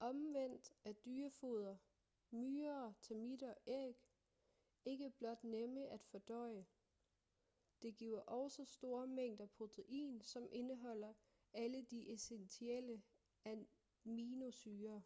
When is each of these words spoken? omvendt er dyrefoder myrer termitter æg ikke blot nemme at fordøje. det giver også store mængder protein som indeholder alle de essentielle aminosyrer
omvendt 0.00 0.72
er 0.84 0.92
dyrefoder 0.92 1.76
myrer 2.30 2.92
termitter 3.02 3.54
æg 3.66 3.96
ikke 4.84 5.10
blot 5.10 5.44
nemme 5.44 5.88
at 5.88 6.04
fordøje. 6.04 6.66
det 7.82 7.96
giver 7.96 8.20
også 8.20 8.64
store 8.64 9.06
mængder 9.06 9.46
protein 9.46 10.22
som 10.22 10.48
indeholder 10.52 11.12
alle 11.52 11.82
de 11.82 12.12
essentielle 12.12 13.02
aminosyrer 13.44 15.00